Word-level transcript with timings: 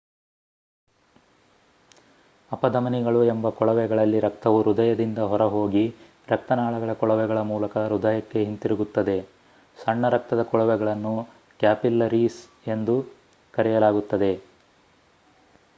ಅಪಧಮನಿಗಳು 2.51 3.23
ಎಂಬ 3.23 3.49
ಕೊಳವೆಗಳಲ್ಲಿ 3.49 4.19
ರಕ್ತವು 4.19 4.61
ಹೃದಯದಿಂದ 4.61 5.19
ಹೊರ 5.23 5.43
ಹೋಗಿ 5.47 5.83
ರಕ್ತನಾಳಗಳ 6.27 6.93
ಕೊಳವೆಗಳ 6.93 7.41
ಮೂಲಕ 7.43 7.77
ಹೃದಯಕ್ಕೆ 7.85 8.39
ಹಿಂತಿರುಗುತ್ತದೆ 8.43 9.17
ಸಣ್ಣ 9.77 10.09
ರಕ್ತದ 10.09 10.43
ಕೊಳವೆಗಳನ್ನು 10.43 11.15
ಕ್ಯಾಪಿಲ್ಲರೀಸ್ 11.59 12.41
ಎಂದು 12.67 12.95
ಕರೆಯಲಾಗುತ್ತದೆ 13.53 14.33